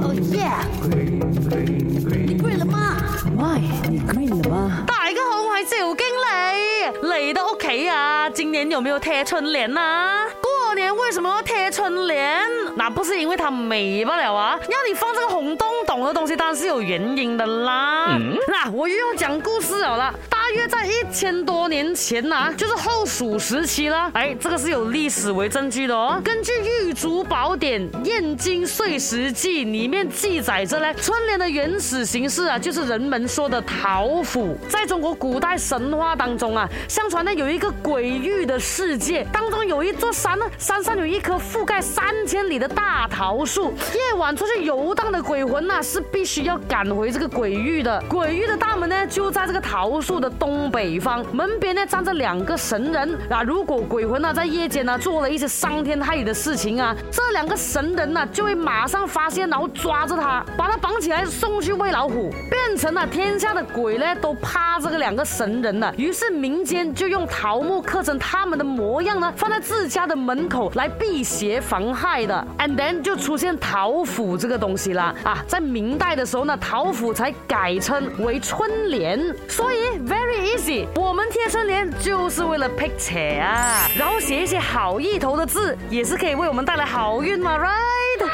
[0.00, 0.50] 哦耶！
[0.88, 2.96] 你了吗
[4.16, 4.84] 你了吗？
[4.86, 6.04] 大一个红牌就给
[7.26, 8.30] 你，的 OK 啊。
[8.30, 10.26] 今年有没有贴春联啊？
[10.40, 12.40] 过年为什么要贴春联？
[12.76, 14.58] 那不是因为它美不了啊！
[14.68, 18.16] 要你放这个红洞洞的东西，当然是有原因的啦。
[18.46, 20.14] 那我又要讲故事了啦。
[20.54, 24.10] 约在一千多年前呐，就是后蜀时期了。
[24.14, 26.20] 哎，这个是有历史为证据的哦。
[26.24, 26.52] 根据
[26.86, 34.56] 《玉竹宝典》《燕京岁时记》里面记载着呢，春联的原始形式啊，就是人们说的桃符。
[34.68, 43.74] 在中国古代神话当中啊，相传呢有一个鬼域的世界，当中有一座山，呢，山上有一棵覆盖三千里的大桃树。
[43.94, 48.02] 夜晚出去游荡的鬼魂呐，是必须要赶回这个鬼域的。
[48.08, 50.32] 鬼域的大门呢，就在这个桃树的。
[50.38, 65.92] 东北方门边呢站着两个神人啊，如果鬼魂呢在夜间呢做了一些伤天害理的事情啊，这两个神人呢就会马上发现，然后抓住他，把他绑起来送去喂老虎，变成了天下的鬼呢都怕这个两个神人了。
[65.96, 72.46] 于是民间就用桃木刻成他们的模样呢，放在自家的门口来辟邪防害的。
[72.58, 79.76] And then 就出现桃符这个东西了啊，在明代的时候呢，桃符才改称为春联，所以。
[80.06, 80.27] very。
[80.28, 88.27] Very easy，我们贴春联就是为了 picture 啊，然后写一些好意头的字，也是可以为我们带来好运嘛，right？